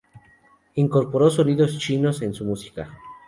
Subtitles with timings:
[0.73, 2.89] Incorporó sonidos chinos en su música.